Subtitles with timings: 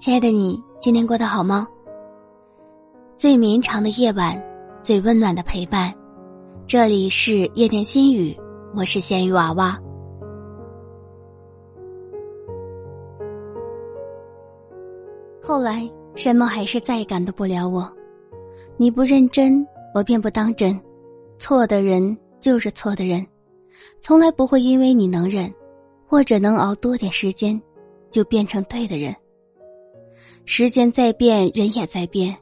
[0.00, 1.68] 亲爱的你，今天过得好吗？
[3.18, 4.42] 最绵长的夜晚，
[4.82, 5.94] 最温暖的陪伴。
[6.66, 8.34] 这里是夜听心语，
[8.74, 9.78] 我是咸鱼娃娃。
[15.42, 17.86] 后来，什么还是再也感动不了我。
[18.78, 19.62] 你不认真，
[19.94, 20.80] 我便不当真。
[21.38, 23.26] 错的人就是错的人，
[24.00, 25.52] 从来不会因为你能忍，
[26.06, 27.60] 或者能熬多点时间，
[28.10, 29.14] 就变成对的人。
[30.44, 32.36] 时间在变，人也在变。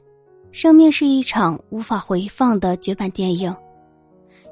[0.51, 3.55] 生命是一场无法回放的绝版电影。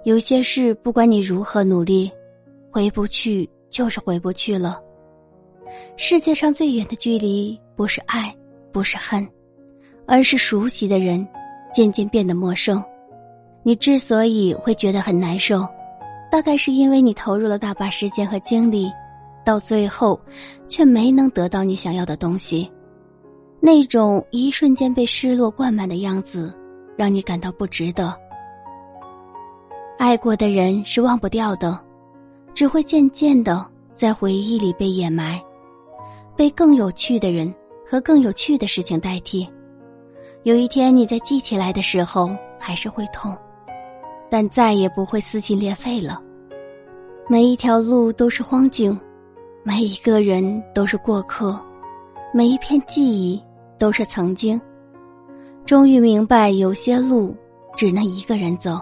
[0.03, 2.11] 有些事，不管你如何努力，
[2.71, 4.79] 回不去就是回不去了。
[5.95, 8.33] 世界上最远的距离，不是爱，
[8.71, 9.27] 不是恨，
[10.05, 11.27] 而是熟悉的人
[11.73, 12.81] 渐渐变得陌生。
[13.63, 15.67] 你之所以会觉得很难受，
[16.31, 18.89] 大概是因为你投入了大把时间和精力，
[19.43, 20.19] 到最后，
[20.69, 22.71] 却没能得到你想要的东西。
[23.59, 26.53] 那种一瞬间被失落灌满的样子，
[26.95, 28.15] 让你感到不值得。
[29.97, 31.79] 爱过的人是忘不掉的，
[32.53, 35.41] 只会渐渐的在回忆里被掩埋，
[36.35, 37.51] 被更有趣的人
[37.89, 39.47] 和更有趣的事情代替。
[40.43, 43.35] 有一天你在记起来的时候，还是会痛，
[44.29, 46.21] 但再也不会撕心裂肺了。
[47.27, 48.97] 每一条路都是荒径，
[49.63, 51.59] 每一个人都是过客，
[52.31, 53.43] 每一片记忆。
[53.77, 54.59] 都是曾经，
[55.65, 57.35] 终于明白，有些路
[57.75, 58.79] 只能一个人走。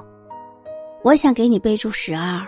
[1.04, 2.46] 我想给你备注十二，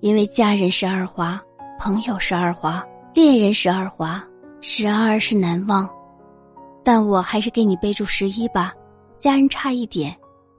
[0.00, 1.40] 因为家人是二华，
[1.78, 2.84] 朋友是二华，
[3.14, 4.22] 恋人是二华，
[4.60, 5.88] 十二是难忘。
[6.82, 8.72] 但我还是给你备注十一吧，
[9.18, 10.16] 家人差一点，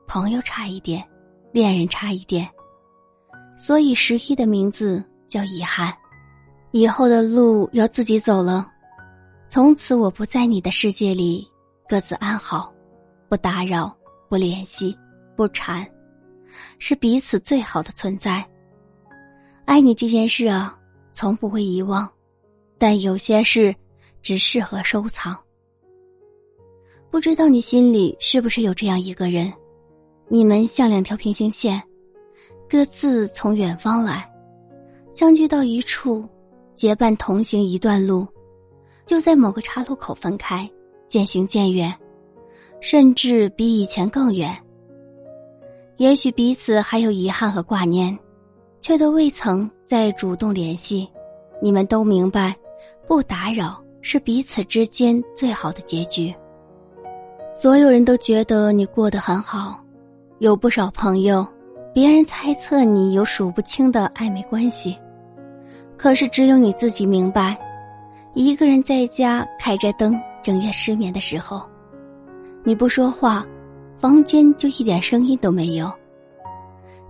[0.08, 1.03] 朋友差一点，
[1.52, 2.47] 恋人差一点，
[3.58, 5.94] 所以十一的名字叫遗憾。
[6.72, 8.66] 以后的路要自己走了。
[9.51, 11.45] 从此我不在你的世界里，
[11.85, 12.73] 各自安好，
[13.28, 13.94] 不打扰，
[14.29, 14.97] 不联系，
[15.35, 15.85] 不缠，
[16.79, 18.50] 是彼此最好的存在。
[19.66, 20.79] 爱你这件事啊，
[21.11, 22.09] 从不会遗忘，
[22.78, 23.75] 但有些事
[24.22, 25.38] 只适合收藏。
[27.09, 29.51] 不知道你心里是不是有这样一个人，
[30.29, 31.84] 你们像两条平行线，
[32.69, 34.31] 各自从远方来，
[35.13, 36.25] 相聚到一处，
[36.73, 38.25] 结伴同行一段路。
[39.06, 40.69] 就在某个岔路口分开，
[41.07, 41.94] 渐行渐远，
[42.79, 44.56] 甚至比以前更远。
[45.97, 48.17] 也许彼此还有遗憾和挂念，
[48.79, 51.07] 却都未曾再主动联系。
[51.61, 52.56] 你们都明白，
[53.07, 56.34] 不打扰是彼此之间最好的结局。
[57.53, 59.79] 所有人都觉得你过得很好，
[60.40, 61.45] 有不少朋友，
[61.94, 64.97] 别人猜测你有数不清的暧昧关系，
[65.97, 67.56] 可是只有你自己明白。
[68.34, 71.62] 一个人在家开着灯，整夜失眠的时候，
[72.64, 73.46] 你不说话，
[73.97, 75.92] 房间就一点声音都没有。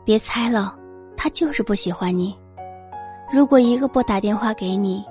[0.04, 0.76] 别猜了，
[1.16, 2.36] 他就是不喜欢你。
[3.32, 5.06] 如果一个不打电话给你，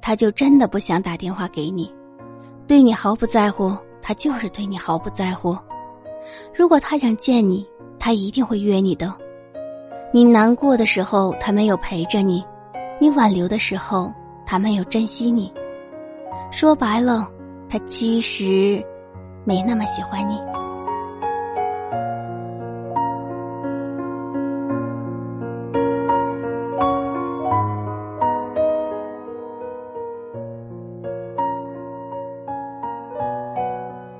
[0.00, 1.92] 他就真的不想打电话给你，
[2.66, 5.54] 对你毫不在乎，他就是对你毫不在乎。
[6.56, 7.68] 如果他想见你，
[7.98, 9.12] 他一定会约你的。
[10.14, 12.42] 你难过的时候，他没有陪着你；
[12.98, 14.10] 你挽留的时候。
[14.52, 15.50] 他没有珍惜你，
[16.50, 17.26] 说白了，
[17.70, 18.84] 他其实
[19.46, 20.38] 没那么喜欢你。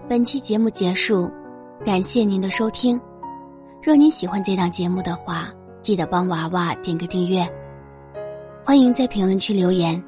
[0.09, 1.31] 本期节目结束，
[1.85, 2.99] 感谢您的收听。
[3.83, 5.51] 若您喜欢这档节目的话，
[5.83, 7.47] 记得帮娃娃点个订阅。
[8.65, 10.03] 欢迎在评论区留言。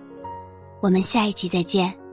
[0.84, 2.03] 我们下一期再见。